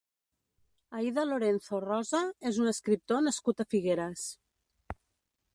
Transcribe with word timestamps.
Aïda 1.01 1.25
Lorenzo 1.27 1.83
Rosa 1.85 2.23
és 2.53 2.59
un 2.65 2.71
escriptor 2.73 3.23
nascut 3.29 3.65
a 3.65 3.69
Figueres. 3.75 4.29